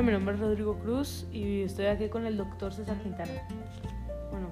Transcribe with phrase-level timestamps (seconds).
[0.00, 3.32] Hola, mi nombre es Rodrigo Cruz y estoy aquí con el doctor César Quintana.
[4.30, 4.48] Bueno,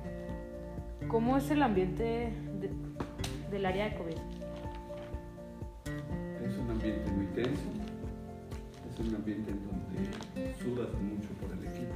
[1.09, 2.71] ¿cómo es el ambiente de-
[3.51, 4.17] del área de COVID?
[6.45, 7.63] Es un ambiente muy tenso,
[8.93, 11.95] es un ambiente en donde sudas mucho por el equipo,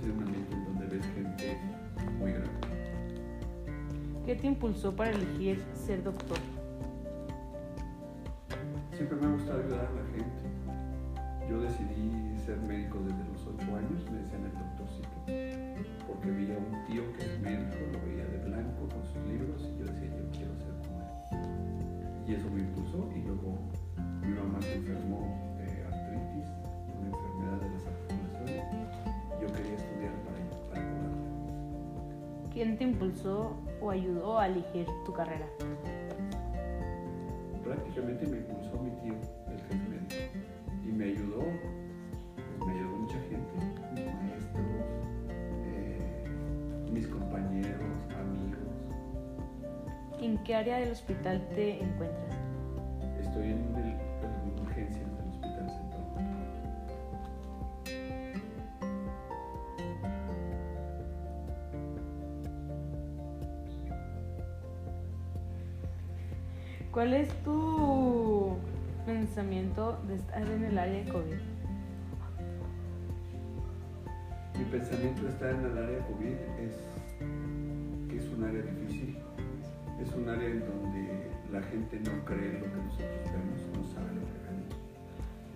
[0.00, 1.58] es un ambiente en donde ves gente
[2.18, 2.50] muy grande.
[4.24, 6.38] ¿Qué te impulsó para elegir ser doctor?
[8.96, 10.53] Siempre me ha gustado ayudar a la gente.
[11.48, 15.16] Yo decidí ser médico desde los 8 años, me decían el doctorcito,
[16.06, 19.60] porque veía a un tío que es médico, lo veía de blanco con sus libros
[19.62, 21.06] y yo decía, yo quiero ser como él.
[22.26, 23.58] Y eso me impulsó y luego
[24.22, 25.20] mi mamá se enfermó
[25.58, 26.48] de artritis,
[26.98, 28.88] una enfermedad de las articulaciones,
[29.28, 31.18] y yo quería estudiar para, para curarla.
[32.52, 35.46] ¿Quién te impulsó o ayudó a elegir tu carrera?
[37.62, 39.14] Prácticamente me impulsó mi tío,
[39.48, 39.83] el que
[50.24, 52.38] ¿En qué área del hospital te encuentras?
[53.20, 56.02] Estoy en, el, en urgencias del Hospital Central.
[66.90, 68.56] ¿Cuál es tu
[69.04, 71.36] pensamiento de estar en el área de COVID?
[74.58, 76.32] Mi pensamiento de estar en el área COVID
[76.64, 76.76] es
[78.08, 79.18] que es un área difícil,
[80.00, 84.14] es un área en donde la gente no cree lo que nosotros vemos, no sabe
[84.14, 84.74] lo que vemos.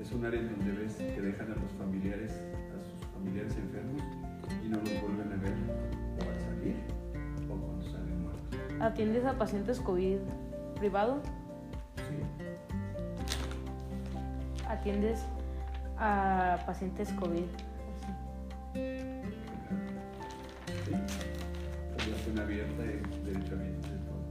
[0.00, 4.02] Es un área en donde ves que dejan a los familiares, a sus familiares enfermos
[4.64, 5.54] y no los vuelven a ver
[6.18, 6.76] o al salir
[7.50, 8.80] o cuando salen muertos.
[8.80, 10.18] ¿Atiendes a pacientes COVID
[10.78, 11.20] privado?
[11.96, 12.22] Sí,
[14.68, 15.20] ¿Atiendes
[15.98, 17.44] a pacientes COVID?
[20.84, 20.92] sí.
[21.98, 24.27] Población abierta y derechamiento de todo.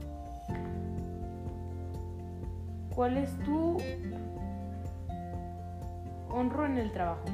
[2.98, 3.76] ¿Cuál es tu
[6.32, 7.26] honro en el trabajo?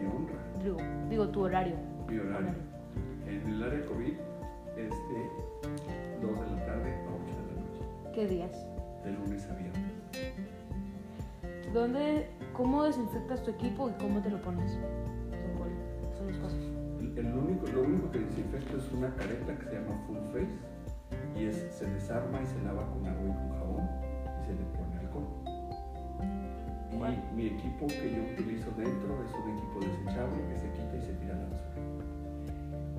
[0.00, 0.38] Mi honra.
[0.62, 0.78] Digo,
[1.10, 1.76] digo tu horario.
[2.08, 2.54] Mi horario.
[3.26, 4.14] En el área COVID
[4.78, 5.30] es de
[6.26, 8.66] 2 de la tarde a 8 de la noche, ¿Qué días?
[9.04, 9.92] de lunes a viernes.
[11.74, 14.72] ¿Dónde, ¿Cómo desinfectas tu equipo y cómo te lo pones?
[14.72, 16.58] Son col- Son las cosas.
[17.18, 20.48] El único, lo único que desinfecto es una careta que se llama full face
[21.36, 23.88] y es, se desarma y se lava con agua y con jabón
[24.40, 25.44] y se le pone alcohol.
[26.94, 31.02] Y mi equipo que yo utilizo dentro es un equipo desechable que se quita y
[31.02, 31.74] se tira a la basura.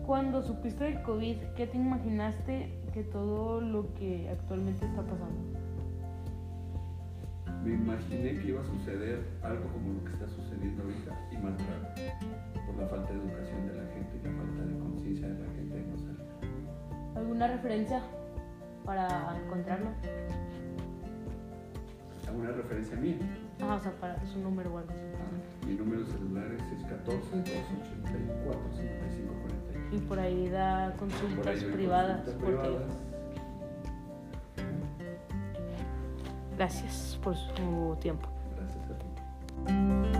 [0.06, 5.60] Cuando supiste del COVID, ¿qué te imaginaste que todo lo que actualmente está pasando?
[7.64, 11.58] Me imaginé que iba a suceder algo como lo que está sucediendo ahorita y más
[11.58, 12.14] grave
[12.68, 15.54] por la falta de educación de la gente y la falta de conciencia de la
[15.54, 16.22] gente de no salir.
[17.16, 18.04] ¿Alguna referencia
[18.86, 19.88] para encontrarlo?
[22.28, 23.18] ¿Alguna referencia mía?
[23.62, 25.02] Ah, o sea, para su número o algo así.
[25.16, 29.96] Ah, mi número celular es 614 284 5540.
[29.96, 32.18] Y por ahí da Por consultas ahí doy privadas.
[32.26, 32.98] consultas porque- privadas.
[36.58, 38.28] Gracias por su tiempo.
[38.58, 40.15] Gracias a ti.